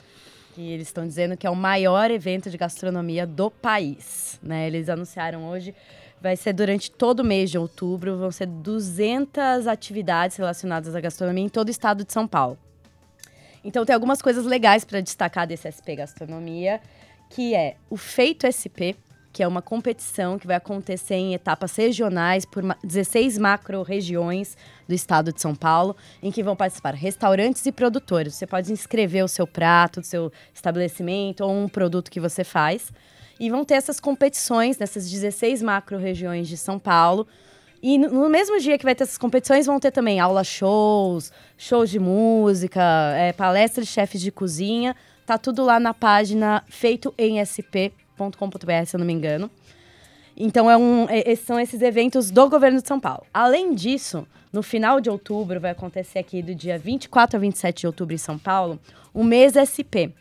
que 0.53 0.61
eles 0.71 0.87
estão 0.87 1.05
dizendo 1.05 1.37
que 1.37 1.45
é 1.45 1.49
o 1.49 1.55
maior 1.55 2.09
evento 2.11 2.49
de 2.49 2.57
gastronomia 2.57 3.25
do 3.27 3.51
país, 3.51 4.39
né? 4.41 4.67
Eles 4.67 4.89
anunciaram 4.89 5.47
hoje, 5.47 5.73
vai 6.25 6.35
ser 6.35 6.53
durante 6.53 6.89
todo 6.89 7.19
o 7.19 7.23
mês 7.23 7.51
de 7.51 7.57
outubro, 7.59 8.17
vão 8.17 8.31
ser 8.31 8.47
200 8.47 9.67
atividades 9.67 10.35
relacionadas 10.35 10.95
à 10.95 10.99
gastronomia 10.99 11.43
em 11.43 11.49
todo 11.49 11.67
o 11.67 11.71
estado 11.71 12.03
de 12.03 12.11
São 12.11 12.27
Paulo. 12.27 12.57
Então 13.63 13.85
tem 13.85 13.93
algumas 13.93 14.23
coisas 14.23 14.43
legais 14.43 14.83
para 14.83 15.01
destacar 15.01 15.45
desse 15.45 15.67
SP 15.69 15.93
Gastronomia, 15.95 16.81
que 17.29 17.53
é 17.53 17.75
o 17.91 17.95
Feito 17.95 18.47
SP, 18.49 18.97
que 19.31 19.43
é 19.43 19.47
uma 19.47 19.61
competição 19.61 20.39
que 20.39 20.47
vai 20.47 20.55
acontecer 20.55 21.13
em 21.13 21.35
etapas 21.35 21.75
regionais 21.75 22.43
por 22.43 22.63
ma- 22.63 22.77
16 22.83 23.37
macro-regiões 23.37 24.57
do 24.87 24.95
estado 24.95 25.31
de 25.31 25.39
São 25.39 25.53
Paulo, 25.53 25.95
em 26.23 26.31
que 26.31 26.41
vão 26.41 26.55
participar 26.55 26.95
restaurantes 26.95 27.63
e 27.67 27.71
produtores. 27.71 28.33
Você 28.33 28.47
pode 28.47 28.71
inscrever 28.71 29.23
o 29.23 29.27
seu 29.27 29.45
prato, 29.45 30.01
do 30.01 30.07
seu 30.07 30.31
estabelecimento 30.51 31.41
ou 31.41 31.51
um 31.51 31.67
produto 31.69 32.09
que 32.09 32.19
você 32.19 32.43
faz. 32.43 32.91
E 33.39 33.49
vão 33.49 33.65
ter 33.65 33.75
essas 33.75 33.99
competições 33.99 34.77
nessas 34.77 35.09
16 35.09 35.61
macro-regiões 35.61 36.47
de 36.47 36.57
São 36.57 36.79
Paulo. 36.79 37.27
E 37.83 37.97
no- 37.97 38.29
mesmo 38.29 38.59
dia 38.59 38.77
que 38.77 38.85
vai 38.85 38.95
ter 38.95 39.03
essas 39.03 39.17
competições, 39.17 39.65
vão 39.65 39.79
ter 39.79 39.91
também 39.91 40.19
aula 40.19 40.43
shows, 40.43 41.31
shows 41.57 41.89
de 41.89 41.99
música, 41.99 42.81
é, 43.17 43.33
palestras 43.33 43.87
de 43.87 43.91
chefes 43.93 44.21
de 44.21 44.31
cozinha. 44.31 44.95
Tá 45.25 45.37
tudo 45.37 45.63
lá 45.63 45.79
na 45.79 45.93
página 45.93 46.63
feitoemsp.com.br, 46.69 48.85
se 48.85 48.95
eu 48.95 48.99
não 48.99 49.05
me 49.05 49.13
engano. 49.13 49.49
Então, 50.37 50.69
é 50.69 50.75
um, 50.77 51.07
é- 51.09 51.35
são 51.35 51.59
esses 51.59 51.81
eventos 51.81 52.29
do 52.29 52.49
governo 52.49 52.81
de 52.81 52.87
São 52.87 52.99
Paulo. 52.99 53.25
Além 53.33 53.73
disso, 53.73 54.27
no 54.51 54.61
final 54.61 54.99
de 54.99 55.09
outubro, 55.09 55.59
vai 55.59 55.71
acontecer 55.71 56.19
aqui 56.19 56.41
do 56.41 56.53
dia 56.53 56.77
24 56.77 57.37
a 57.37 57.39
27 57.39 57.81
de 57.81 57.87
outubro 57.87 58.13
em 58.13 58.17
São 58.17 58.37
Paulo, 58.37 58.79
o 59.13 59.23
mês 59.23 59.55
SP, 59.55 60.11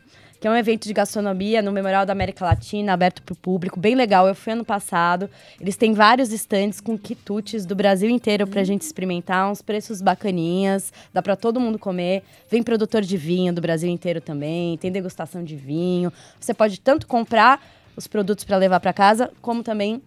que 0.45 0.49
é 0.49 0.51
um 0.51 0.57
evento 0.57 0.87
de 0.87 0.93
gastronomia 0.93 1.63
no 1.63 1.73
Memorial 1.73 2.05
da 2.05 2.13
América 2.13 2.45
Latina, 2.45 2.93
aberto 2.93 3.23
para 3.23 3.33
o 3.33 3.37
público, 3.37 3.81
bem 3.81 3.95
legal. 3.95 4.29
Eu 4.29 4.35
fui 4.35 4.53
ano 4.53 4.63
passado. 4.63 5.31
Eles 5.59 5.75
têm 5.75 5.95
vários 5.95 6.35
estandes 6.35 6.83
com 6.83 6.99
quitutes 6.99 7.65
do 7.65 7.75
Brasil 7.75 8.11
inteiro 8.11 8.47
para 8.47 8.61
a 8.61 8.65
gente 8.65 8.83
experimentar, 8.83 9.51
uns 9.51 9.63
preços 9.63 10.03
bacaninhas, 10.03 10.93
dá 11.15 11.23
para 11.23 11.35
todo 11.35 11.59
mundo 11.59 11.79
comer. 11.79 12.25
Vem 12.51 12.63
produtor 12.63 13.01
de 13.01 13.17
vinho 13.17 13.55
do 13.55 13.63
Brasil 13.63 13.89
inteiro 13.89 14.21
também, 14.21 14.77
tem 14.77 14.93
degustação 14.93 15.43
de 15.43 15.57
vinho. 15.57 16.13
Você 16.39 16.53
pode 16.53 16.79
tanto 16.79 17.07
comprar 17.07 17.59
os 17.97 18.07
produtos 18.07 18.45
para 18.45 18.59
levar 18.59 18.81
para 18.81 18.93
casa, 18.93 19.31
como 19.41 19.63
também 19.63 20.03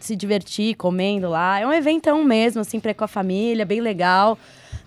se 0.00 0.16
divertir 0.16 0.76
comendo 0.76 1.28
lá. 1.28 1.60
É 1.60 1.66
um 1.66 1.72
eventão 1.74 2.24
mesmo, 2.24 2.62
assim, 2.62 2.80
para 2.80 2.94
com 2.94 3.04
a 3.04 3.08
família, 3.08 3.66
bem 3.66 3.82
legal, 3.82 4.38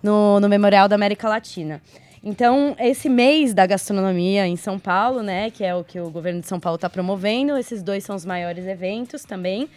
no, 0.01 0.39
no 0.39 0.49
Memorial 0.49 0.87
da 0.87 0.95
América 0.95 1.29
Latina. 1.29 1.83
Então, 2.23 2.75
esse 2.79 3.07
mês 3.09 3.53
da 3.53 3.65
gastronomia 3.65 4.47
em 4.47 4.55
São 4.55 4.79
Paulo, 4.79 5.21
né, 5.21 5.51
que 5.51 5.63
é 5.63 5.75
o 5.75 5.83
que 5.83 5.99
o 5.99 6.09
governo 6.09 6.41
de 6.41 6.47
São 6.47 6.59
Paulo 6.59 6.75
está 6.75 6.89
promovendo, 6.89 7.57
esses 7.57 7.83
dois 7.83 8.03
são 8.03 8.15
os 8.15 8.25
maiores 8.25 8.65
eventos 8.65 9.23
também. 9.23 9.69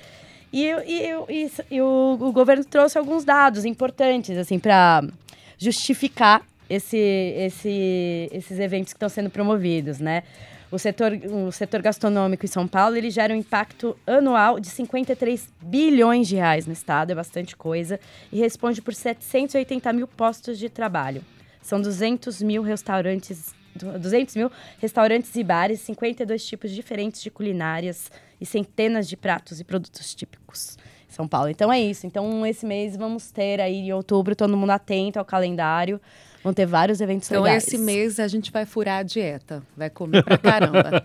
E, 0.53 0.65
e, 0.65 1.11
e, 1.29 1.51
e 1.71 1.81
o, 1.81 2.19
o, 2.21 2.33
governo 2.33 2.65
trouxe 2.65 2.99
alguns 2.99 3.25
dados 3.25 3.65
importantes, 3.65 4.37
assim, 4.37 4.59
para 4.59 5.05
justificar 5.57 6.43
esse, 6.69 6.97
esse, 6.97 8.29
esses 8.33 8.59
eventos 8.59 8.93
que 8.93 8.97
estão 8.97 9.09
sendo 9.09 9.31
promovidos, 9.31 10.01
né? 10.01 10.25
O 10.71 10.79
setor, 10.79 11.13
o 11.13 11.51
setor 11.51 11.83
gastronômico 11.83 12.45
em 12.45 12.49
São 12.49 12.67
Paulo 12.67 12.97
ele 12.97 13.11
gera 13.11 13.35
um 13.35 13.37
impacto 13.37 13.97
anual 14.07 14.61
de 14.61 14.69
53 14.69 15.49
bilhões 15.61 16.29
de 16.29 16.37
reais 16.37 16.65
no 16.65 16.73
estado, 16.73 17.11
é 17.11 17.15
bastante 17.15 17.57
coisa, 17.57 17.99
e 18.33 18.39
responde 18.39 18.81
por 18.81 18.95
780 18.95 19.93
mil 19.93 20.07
postos 20.07 20.59
de 20.59 20.69
trabalho. 20.69 21.25
São 21.63 21.81
200 21.81 22.43
mil 22.43 22.63
restaurantes 22.63 23.55
200 23.75 24.35
mil 24.37 24.51
restaurantes 24.79 25.35
e 25.37 25.45
bares, 25.45 25.81
52 25.81 26.45
tipos 26.45 26.71
diferentes 26.71 27.23
de 27.23 27.31
culinárias 27.31 28.11
e 28.41 28.45
centenas 28.45 29.09
de 29.09 29.17
pratos 29.17 29.61
e 29.61 29.65
produtos 29.65 30.15
típicos. 30.15 30.77
São 31.09 31.27
Paulo. 31.27 31.49
Então 31.49 31.73
é 31.73 31.81
isso. 31.81 32.07
Então 32.07 32.47
esse 32.47 32.65
mês 32.65 32.97
vamos 32.97 33.31
ter 33.31 33.61
aí 33.61 33.77
em 33.77 33.93
outubro 33.93 34.35
todo 34.37 34.57
mundo 34.57 34.71
atento 34.71 35.19
ao 35.19 35.25
calendário. 35.25 36.01
Vão 36.43 36.55
ter 36.55 36.65
vários 36.65 37.01
eventos 37.01 37.31
então, 37.31 37.43
legais. 37.43 37.67
Então, 37.67 37.75
esse 37.75 37.85
mês 37.85 38.19
a 38.19 38.27
gente 38.27 38.51
vai 38.51 38.65
furar 38.65 39.01
a 39.01 39.03
dieta. 39.03 39.63
Vai 39.77 39.91
comer 39.91 40.23
pra 40.25 40.39
caramba. 40.39 41.05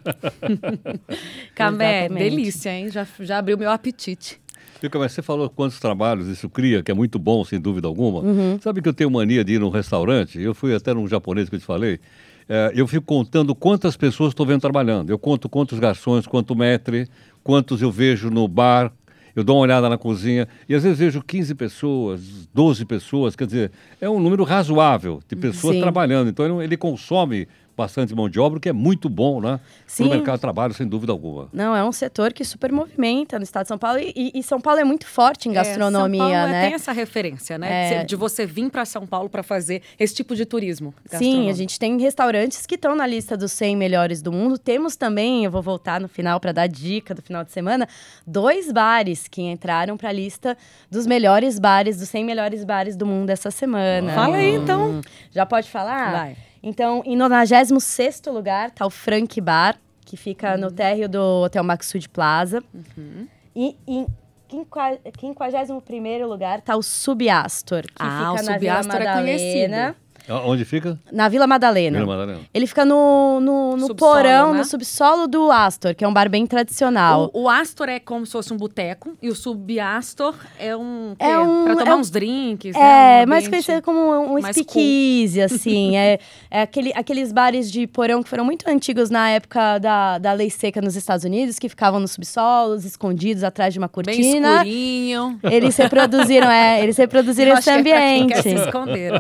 Camé, 1.54 2.08
delícia, 2.08 2.70
hein? 2.70 2.90
Já, 2.90 3.06
já 3.20 3.40
abriu 3.40 3.58
meu 3.58 3.70
apetite. 3.70 4.40
Fica, 4.86 5.00
mas 5.00 5.14
você 5.14 5.24
falou 5.24 5.50
quantos 5.50 5.80
trabalhos 5.80 6.28
isso 6.28 6.48
cria, 6.48 6.84
que 6.84 6.92
é 6.92 6.94
muito 6.94 7.18
bom, 7.18 7.44
sem 7.44 7.60
dúvida 7.60 7.88
alguma. 7.88 8.20
Uhum. 8.20 8.60
Sabe 8.62 8.84
que 8.84 8.90
eu 8.90 8.94
tenho 8.94 9.10
mania 9.10 9.44
de 9.44 9.54
ir 9.54 9.60
num 9.60 9.70
restaurante? 9.70 10.40
Eu 10.40 10.54
fui 10.54 10.76
até 10.76 10.94
num 10.94 11.08
japonês 11.08 11.50
que 11.50 11.56
eu 11.56 11.60
te 11.60 11.66
falei. 11.66 12.00
É, 12.48 12.72
eu 12.76 12.86
fico 12.86 13.04
contando 13.04 13.56
quantas 13.56 13.98
pessoas 13.98 14.30
estou 14.30 14.46
vendo 14.46 14.62
trabalhando. 14.62 15.10
Eu 15.10 15.18
conto 15.18 15.50
quantos 15.50 15.80
garçons, 15.80 16.28
quanto 16.28 16.56
metre, 16.56 17.08
quantos 17.44 17.82
eu 17.82 17.92
vejo 17.92 18.30
no 18.30 18.48
bar, 18.48 18.94
eu 19.36 19.44
dou 19.44 19.56
uma 19.56 19.64
olhada 19.64 19.90
na 19.90 19.98
cozinha 19.98 20.48
e 20.70 20.76
às 20.76 20.84
vezes 20.84 21.00
vejo 21.00 21.20
15 21.20 21.56
pessoas, 21.56 22.48
12 22.54 22.86
pessoas, 22.86 23.36
quer 23.36 23.48
dizer, 23.48 23.72
é 24.00 24.08
um 24.08 24.20
número 24.20 24.44
razoável 24.44 25.20
de 25.28 25.36
pessoas 25.36 25.78
Sim. 25.78 25.82
trabalhando. 25.82 26.30
Então 26.30 26.62
ele 26.62 26.78
consome 26.78 27.48
bastante 27.76 28.16
mão 28.16 28.30
de 28.30 28.40
obra, 28.40 28.58
o 28.58 28.62
que 28.62 28.70
é 28.70 28.74
muito 28.74 29.10
bom, 29.10 29.42
né? 29.42 29.60
Para 29.96 30.06
o 30.06 30.10
mercado 30.10 30.36
de 30.36 30.42
trabalho, 30.42 30.74
sem 30.74 30.88
dúvida 30.88 31.12
alguma. 31.12 31.50
Não, 31.52 31.76
é 31.76 31.84
um 31.84 31.92
setor 31.92 32.32
que 32.34 32.44
super 32.46 32.72
movimenta 32.72 33.38
no 33.38 33.44
estado 33.44 33.64
de 33.64 33.68
São 33.70 33.78
Paulo 33.78 34.00
e, 34.00 34.32
e 34.34 34.44
São 34.44 34.62
Paulo 34.62 34.80
é 34.80 34.84
muito 34.84 35.06
forte 35.06 35.50
em 35.50 35.54
gastronomia, 35.54 36.22
é, 36.22 36.26
São 36.26 36.36
Paulo 36.36 36.52
né? 36.52 36.66
tem 36.66 36.74
essa 36.74 36.92
referência, 36.92 37.58
né? 37.58 38.02
É... 38.02 38.04
De 38.04 38.16
você 38.16 38.46
vir 38.46 38.70
para 38.70 38.86
São 38.86 39.06
Paulo 39.06 39.30
para 39.30 39.44
fazer 39.44 39.82
esse 40.00 40.16
tipo 40.16 40.36
de 40.36 40.46
turismo. 40.46 40.94
Sim, 41.06 41.50
a 41.50 41.54
gente 41.54 41.80
tem 41.80 42.00
restaurantes 42.00 42.66
que 42.66 42.76
estão 42.76 42.96
na 42.96 43.06
lista 43.06 43.36
dos 43.36 43.52
100 43.52 43.76
melhores 43.76 44.22
do 44.22 44.32
mundo. 44.32 44.58
Temos 44.58 44.96
também, 44.96 45.44
eu 45.44 45.52
vou 45.52 45.62
voltar 45.62 46.00
no 46.00 46.08
final 46.08 46.40
para 46.40 46.52
dar 46.52 46.68
dica 46.68 47.14
do 47.14 47.22
final 47.22 47.44
de 47.44 47.52
semana, 47.52 47.88
dois 48.26 48.72
bares 48.72 49.28
que 49.28 49.42
entraram 49.42 49.98
para 49.98 50.10
a 50.10 50.14
lista 50.14 50.58
dos 50.90 51.06
melhores 51.06 51.60
bares, 51.60 51.98
dos 51.98 52.10
100 52.10 52.24
melhores 52.24 52.64
bares 52.64 52.96
do 52.96 53.06
mundo 53.06 53.30
essa 53.30 53.52
semana. 53.52 54.14
Fala 54.14 54.38
aí, 54.38 54.56
então. 54.56 55.02
Já 55.32 55.46
pode 55.46 55.70
falar? 55.70 56.12
Vai. 56.12 56.38
Então, 56.66 57.04
em 57.06 57.16
96 57.16 58.24
lugar 58.26 58.70
está 58.70 58.88
o 58.88 58.90
Frank 58.90 59.40
Bar, 59.40 59.78
que 60.04 60.18
fica 60.18 60.56
uhum. 60.56 60.62
no 60.62 60.72
térreo 60.72 61.08
do 61.08 61.44
Hotel 61.44 61.64
Maxud 61.64 62.10
Plaza. 62.10 62.64
Uhum. 62.74 63.28
E 63.56 63.78
em 63.88 64.08
51 64.52 66.28
lugar 66.28 66.58
está 66.60 66.76
o 66.76 66.82
Subastor, 66.82 67.84
que 67.84 67.94
ah, 68.00 68.34
fica 68.34 68.44
o 68.44 68.46
na 68.52 68.58
Vila 68.58 68.82
Madalena. 68.82 69.12
É 69.12 69.22
conhecido. 69.22 69.96
Onde 70.30 70.66
fica? 70.66 71.00
Na 71.12 71.30
Vila 71.30 71.46
Madalena. 71.46 72.00
Vila 72.00 72.12
Madalena. 72.12 72.40
Ele 72.54 72.68
fica 72.68 72.84
no, 72.84 73.40
no, 73.40 73.78
no 73.78 73.88
subsolo, 73.88 73.96
porão, 73.96 74.52
né? 74.52 74.60
no 74.60 74.66
subsolo 74.66 75.28
do 75.28 75.52
Astor, 75.52 75.94
que 75.96 76.04
é 76.04 76.08
um 76.08 76.14
bar 76.14 76.30
bem 76.30 76.46
tradicional. 76.46 77.30
O, 77.34 77.44
o 77.44 77.50
Astor 77.50 77.90
é 77.90 78.00
como 78.00 78.26
se 78.26 78.32
fosse 78.32 78.54
um 78.54 78.58
boteco 78.58 79.16
e 79.22 79.30
o 79.30 79.36
Subastor 79.36 80.36
é 80.60 80.76
um. 80.76 81.16
É 81.20 81.38
um 81.38 81.66
pra 81.66 81.76
tomar 81.76 81.92
é 81.92 81.96
uns 81.96 82.10
drinks. 82.10 82.76
É, 82.76 82.80
né? 82.80 83.26
um 83.26 83.30
mais 83.30 83.48
conhecido 83.48 83.82
como 83.82 84.36
um 84.36 84.42
speakeasy, 84.42 85.36
cool. 85.36 85.46
assim. 85.46 85.98
é 85.98 86.20
é 86.50 86.62
aquele, 86.62 86.92
aqueles 86.96 87.32
bares 87.32 87.72
de 87.72 87.86
porão 87.88 88.24
que 88.24 88.30
foram 88.30 88.46
muito 88.46 88.68
antigos 88.70 89.10
na 89.10 89.30
época 89.30 89.78
da, 89.80 90.18
da 90.18 90.34
lei 90.34 90.50
seca 90.50 90.82
nos 90.82 90.96
Estados 90.96 91.26
Unidos, 91.26 91.60
que 91.60 91.70
ficavam 91.70 92.00
nos 92.00 92.12
subsolos, 92.12 92.86
escondidos 92.86 93.44
atrás 93.44 93.74
de 93.74 93.80
uma 93.80 93.90
cortina. 93.90 94.64
Bem 94.64 94.70
escurinho. 94.70 95.40
Eles 95.44 95.76
reproduziram, 95.76 96.50
é, 96.50 96.82
eles 96.82 96.98
reproduziram 96.98 97.58
esse 97.58 97.70
ambiente. 97.70 97.92
É 97.96 97.96
pra 97.96 98.08
quem 98.08 98.28
quer 98.28 98.42
se 98.42 98.66
esconder, 98.66 99.12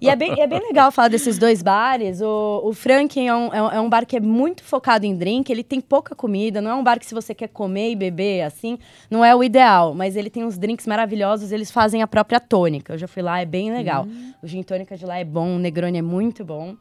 e 0.00 0.08
é 0.08 0.16
bem 0.16 0.27
é 0.36 0.46
bem 0.46 0.60
legal 0.60 0.90
falar 0.90 1.08
desses 1.08 1.38
dois 1.38 1.62
bares. 1.62 2.20
O, 2.20 2.62
o 2.64 2.72
Franken 2.72 3.28
é 3.28 3.34
um, 3.34 3.52
é 3.52 3.80
um 3.80 3.88
bar 3.88 4.06
que 4.06 4.16
é 4.16 4.20
muito 4.20 4.62
focado 4.62 5.06
em 5.06 5.14
drink, 5.14 5.50
ele 5.50 5.62
tem 5.62 5.80
pouca 5.80 6.14
comida, 6.14 6.60
não 6.60 6.70
é 6.70 6.74
um 6.74 6.82
bar 6.82 6.98
que 6.98 7.06
se 7.06 7.14
você 7.14 7.34
quer 7.34 7.48
comer 7.48 7.90
e 7.90 7.96
beber, 7.96 8.42
assim, 8.42 8.78
não 9.10 9.24
é 9.24 9.34
o 9.34 9.42
ideal. 9.42 9.94
Mas 9.94 10.16
ele 10.16 10.30
tem 10.30 10.44
uns 10.44 10.58
drinks 10.58 10.86
maravilhosos, 10.86 11.52
eles 11.52 11.70
fazem 11.70 12.02
a 12.02 12.06
própria 12.06 12.40
tônica. 12.40 12.94
Eu 12.94 12.98
já 12.98 13.08
fui 13.08 13.22
lá, 13.22 13.40
é 13.40 13.44
bem 13.44 13.72
legal. 13.72 14.04
Uhum. 14.04 14.34
O 14.42 14.46
gin 14.46 14.62
tônica 14.62 14.96
de 14.96 15.04
lá 15.04 15.18
é 15.18 15.24
bom, 15.24 15.56
o 15.56 15.58
Negroni 15.58 15.98
é 15.98 16.02
muito 16.02 16.44
bom. 16.44 16.76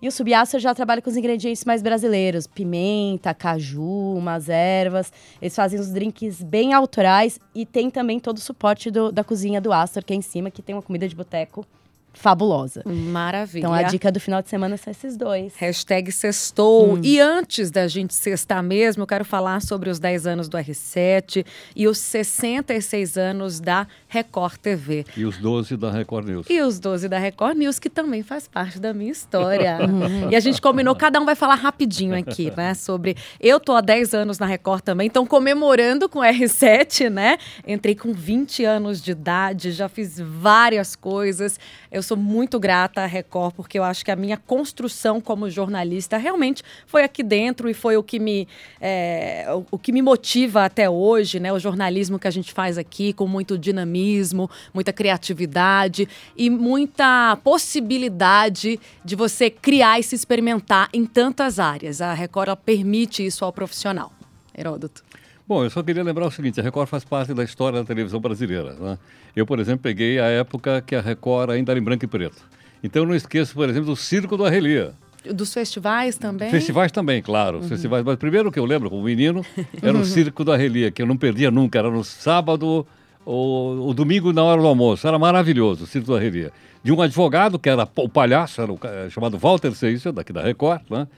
E 0.00 0.06
o 0.06 0.12
Subiaço 0.12 0.60
já 0.60 0.72
trabalha 0.72 1.02
com 1.02 1.10
os 1.10 1.16
ingredientes 1.16 1.64
mais 1.64 1.82
brasileiros, 1.82 2.46
pimenta, 2.46 3.34
caju, 3.34 4.14
umas 4.16 4.48
ervas. 4.48 5.12
Eles 5.42 5.56
fazem 5.56 5.80
os 5.80 5.90
drinks 5.90 6.40
bem 6.40 6.72
autorais 6.72 7.40
e 7.52 7.66
tem 7.66 7.90
também 7.90 8.20
todo 8.20 8.36
o 8.36 8.40
suporte 8.40 8.92
do, 8.92 9.10
da 9.10 9.24
cozinha 9.24 9.60
do 9.60 9.72
Astor, 9.72 10.04
que 10.04 10.12
é 10.12 10.16
em 10.16 10.22
cima, 10.22 10.52
que 10.52 10.62
tem 10.62 10.74
uma 10.76 10.82
comida 10.82 11.08
de 11.08 11.16
boteco 11.16 11.66
fabulosa. 12.12 12.82
Maravilha. 12.84 13.60
Então 13.60 13.72
a 13.72 13.82
dica 13.82 14.10
do 14.10 14.18
final 14.18 14.42
de 14.42 14.48
semana 14.48 14.76
são 14.76 14.90
esses 14.90 15.16
dois. 15.16 15.54
Hashtag 15.56 16.10
sextou. 16.10 16.94
Hum. 16.94 17.00
E 17.02 17.20
antes 17.20 17.70
da 17.70 17.86
gente 17.86 18.14
sextar 18.14 18.62
mesmo, 18.62 19.04
eu 19.04 19.06
quero 19.06 19.24
falar 19.24 19.62
sobre 19.62 19.88
os 19.88 19.98
10 19.98 20.26
anos 20.26 20.48
do 20.48 20.56
R7 20.56 21.46
e 21.76 21.86
os 21.86 21.98
66 21.98 23.16
anos 23.16 23.60
da 23.60 23.86
Record 24.08 24.56
TV. 24.56 25.04
E 25.16 25.24
os 25.24 25.38
12 25.38 25.76
da 25.76 25.90
Record 25.90 26.28
News. 26.28 26.46
E 26.50 26.60
os 26.60 26.80
12 26.80 27.08
da 27.08 27.18
Record 27.18 27.56
News, 27.56 27.78
que 27.78 27.88
também 27.88 28.22
faz 28.22 28.48
parte 28.48 28.80
da 28.80 28.92
minha 28.92 29.12
história. 29.12 29.78
e 30.30 30.34
a 30.34 30.40
gente 30.40 30.60
combinou, 30.60 30.94
cada 30.96 31.20
um 31.20 31.24
vai 31.24 31.36
falar 31.36 31.54
rapidinho 31.54 32.16
aqui, 32.16 32.52
né? 32.56 32.74
Sobre. 32.74 33.16
Eu 33.40 33.60
tô 33.60 33.74
há 33.74 33.80
10 33.80 34.14
anos 34.14 34.38
na 34.38 34.46
Record 34.46 34.82
também, 34.82 35.06
então 35.06 35.24
comemorando 35.24 36.08
com 36.08 36.18
o 36.18 36.22
R7, 36.22 37.08
né? 37.08 37.38
Entrei 37.66 37.94
com 37.94 38.12
20 38.12 38.64
anos 38.64 39.00
de 39.00 39.12
idade, 39.12 39.70
já 39.70 39.88
fiz 39.88 40.18
várias 40.18 40.96
coisas. 40.96 41.60
Eu 41.90 41.97
sou 42.02 42.16
muito 42.16 42.58
grata 42.58 43.02
à 43.02 43.06
Record, 43.06 43.54
porque 43.54 43.78
eu 43.78 43.84
acho 43.84 44.04
que 44.04 44.10
a 44.10 44.16
minha 44.16 44.36
construção 44.36 45.20
como 45.20 45.48
jornalista 45.50 46.16
realmente 46.16 46.62
foi 46.86 47.02
aqui 47.02 47.22
dentro 47.22 47.68
e 47.68 47.74
foi 47.74 47.96
o 47.96 48.02
que 48.02 48.18
me, 48.18 48.46
é, 48.80 49.46
o, 49.70 49.78
que 49.78 49.92
me 49.92 50.02
motiva 50.02 50.64
até 50.64 50.88
hoje, 50.88 51.40
né? 51.40 51.52
O 51.52 51.58
jornalismo 51.58 52.18
que 52.18 52.28
a 52.28 52.30
gente 52.30 52.52
faz 52.52 52.78
aqui, 52.78 53.12
com 53.12 53.26
muito 53.26 53.58
dinamismo, 53.58 54.50
muita 54.72 54.92
criatividade 54.92 56.08
e 56.36 56.50
muita 56.50 57.36
possibilidade 57.42 58.80
de 59.04 59.16
você 59.16 59.50
criar 59.50 59.98
e 59.98 60.02
se 60.02 60.14
experimentar 60.14 60.88
em 60.92 61.04
tantas 61.04 61.58
áreas. 61.58 62.00
A 62.00 62.12
Record 62.12 62.56
permite 62.64 63.24
isso 63.24 63.44
ao 63.44 63.52
profissional. 63.52 64.12
Heródoto. 64.56 65.02
Bom, 65.48 65.64
eu 65.64 65.70
só 65.70 65.82
queria 65.82 66.04
lembrar 66.04 66.26
o 66.26 66.30
seguinte: 66.30 66.60
a 66.60 66.62
Record 66.62 66.86
faz 66.88 67.04
parte 67.04 67.32
da 67.32 67.42
história 67.42 67.78
da 67.78 67.84
televisão 67.86 68.20
brasileira. 68.20 68.74
Né? 68.74 68.98
Eu, 69.34 69.46
por 69.46 69.58
exemplo, 69.58 69.80
peguei 69.80 70.20
a 70.20 70.26
época 70.26 70.82
que 70.82 70.94
a 70.94 71.00
Record 71.00 71.50
ainda 71.50 71.72
era 71.72 71.80
em 71.80 71.82
branco 71.82 72.04
e 72.04 72.08
preto. 72.08 72.36
Então, 72.84 73.02
eu 73.02 73.08
não 73.08 73.14
esqueço, 73.14 73.54
por 73.54 73.66
exemplo, 73.66 73.86
do 73.86 73.96
Circo 73.96 74.36
do 74.36 74.44
Arrelia. 74.44 74.92
Dos 75.24 75.52
festivais 75.52 76.18
também? 76.18 76.50
Festivais 76.50 76.92
também, 76.92 77.22
claro. 77.22 77.58
Uhum. 77.58 77.68
Festivais. 77.68 78.04
Mas 78.04 78.16
primeiro 78.16 78.52
que 78.52 78.58
eu 78.58 78.66
lembro, 78.66 78.90
como 78.90 79.02
menino, 79.02 79.44
era 79.82 79.96
o 79.96 80.04
Circo 80.04 80.44
do 80.44 80.52
Arrelia, 80.52 80.90
que 80.90 81.00
eu 81.00 81.06
não 81.06 81.16
perdia 81.16 81.50
nunca. 81.50 81.78
Era 81.78 81.90
no 81.90 82.04
sábado 82.04 82.86
ou, 83.24 83.94
domingo 83.94 84.34
na 84.34 84.44
hora 84.44 84.60
do 84.60 84.66
almoço. 84.66 85.08
Era 85.08 85.18
maravilhoso 85.18 85.84
o 85.84 85.86
Circo 85.86 86.08
do 86.08 86.16
Arrelia. 86.16 86.52
De 86.84 86.92
um 86.92 87.00
advogado, 87.00 87.58
que 87.58 87.70
era 87.70 87.88
o 87.96 88.08
palhaço, 88.08 88.60
era 88.60 88.70
o, 88.70 88.78
chamado 89.10 89.38
Walter 89.38 89.72
Seixas, 89.72 90.12
daqui 90.12 90.32
da 90.32 90.42
Record, 90.42 90.82
né? 90.90 91.08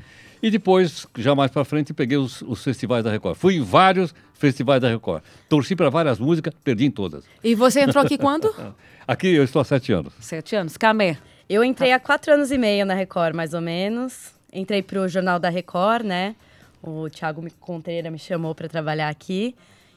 E 0.43 0.51
depois, 0.51 1.07
já 1.19 1.35
mais 1.35 1.51
para 1.51 1.65
frente, 1.65 1.93
peguei 1.93 2.17
os, 2.17 2.41
os, 2.43 2.65
festivais 2.65 3.05
da 3.05 3.11
Record. 3.11 3.37
Fui 3.37 3.57
em 3.57 3.63
vários 3.63 4.15
festivais 4.35 4.81
da 4.81 4.89
Record. 4.89 5.23
Torci 5.49 5.77
para 5.77 5.91
várias 5.91 6.19
músicas, 6.19 6.55
perdi 6.65 6.87
em 6.87 6.91
todas. 6.91 7.25
E 7.45 7.55
você 7.55 7.81
entrou 7.81 8.03
aqui 8.03 8.17
quando? 8.17 8.55
aqui 9.07 9.29
eu 9.29 9.45
estou 9.45 9.61
há 9.61 9.65
sete 9.65 9.93
anos. 9.93 10.15
Sete 10.21 10.57
anos. 10.57 10.77
Camé. 10.77 11.19
Eu 11.49 11.63
entrei 11.63 11.93
há 11.93 12.01
quatro 12.01 12.33
anos 12.33 12.51
e 12.51 12.57
meio 12.57 12.87
na 12.87 12.95
Record, 12.95 13.35
mais 13.35 13.53
ou 13.53 13.61
menos. 13.61 14.33
entrei 14.53 14.83
pro 14.83 15.09
Jornal 15.09 15.39
da 15.39 15.51
Record, 15.51 16.07
né? 16.07 16.35
O 16.83 17.11
Thiago 17.11 17.45
Contreira 17.61 18.11
me 18.11 18.19
chamou 18.19 18.55
para 18.55 18.69
trabalhar 18.69 19.09
aqui. 19.09 19.55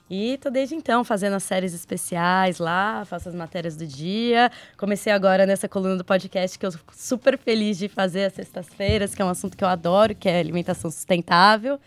E 0.10 0.38
tô 0.38 0.50
desde 0.50 0.75
então 0.75 1.03
fazendo 1.03 1.33
as 1.33 1.43
séries 1.43 1.74
especiais 1.74 2.60
lá, 2.60 3.03
faço 3.05 3.29
as 3.29 3.36
matérias 3.36 3.75
do 3.75 3.86
dia. 3.88 4.51
Comecei 4.77 5.12
agora 5.12 5.45
nessa 5.45 5.67
coluna 5.67 5.95
do 5.95 6.03
podcast 6.03 6.60
que 6.60 6.65
eu 6.65 6.72
sou 6.72 6.81
super 6.91 7.38
feliz 7.38 7.77
de 7.77 7.88
fazer 7.88 8.25
às 8.25 8.33
sextas-feiras, 8.33 9.15
que 9.15 9.22
é 9.22 9.25
um 9.25 9.29
assunto 9.29 9.55
que 9.57 9.63
eu 9.63 9.67
adoro, 9.67 10.13
que 10.13 10.27
é 10.27 10.39
alimentação 10.39 10.91
sustentável. 10.91 11.79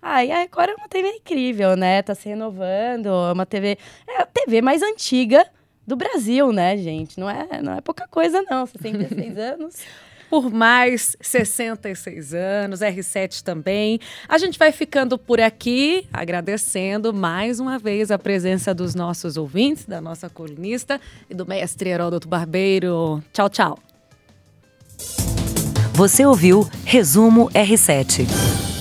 Ah, 0.00 0.22
e 0.24 0.30
a 0.30 0.38
Record 0.40 0.68
é 0.68 0.74
uma 0.74 0.88
TV 0.88 1.08
incrível, 1.08 1.74
né? 1.76 2.02
Tá 2.02 2.14
se 2.14 2.28
renovando, 2.28 3.06
é 3.06 3.32
uma 3.32 3.46
TV. 3.46 3.78
É 4.06 4.20
a 4.20 4.26
TV 4.26 4.60
mais 4.60 4.82
antiga 4.82 5.46
do 5.86 5.96
Brasil, 5.96 6.52
né, 6.52 6.76
gente? 6.76 7.18
Não 7.18 7.28
é, 7.28 7.62
não 7.62 7.74
é 7.74 7.80
pouca 7.80 8.06
coisa, 8.06 8.42
não. 8.42 8.66
66 8.66 9.36
anos 9.38 9.82
por 10.34 10.50
mais 10.50 11.16
66 11.20 12.34
anos, 12.34 12.80
R7 12.80 13.40
também. 13.40 14.00
A 14.28 14.36
gente 14.36 14.58
vai 14.58 14.72
ficando 14.72 15.16
por 15.16 15.40
aqui, 15.40 16.08
agradecendo 16.12 17.14
mais 17.14 17.60
uma 17.60 17.78
vez 17.78 18.10
a 18.10 18.18
presença 18.18 18.74
dos 18.74 18.96
nossos 18.96 19.36
ouvintes, 19.36 19.84
da 19.84 20.00
nossa 20.00 20.28
colunista 20.28 21.00
e 21.30 21.34
do 21.36 21.46
mestre 21.46 21.90
Heródoto 21.90 22.26
Barbeiro. 22.26 23.22
Tchau, 23.32 23.48
tchau. 23.48 23.78
Você 25.92 26.26
ouviu 26.26 26.68
Resumo 26.84 27.48
R7. 27.50 28.73